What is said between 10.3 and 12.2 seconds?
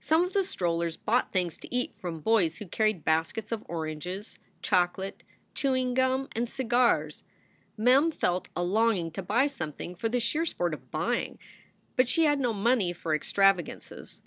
sport of buying. But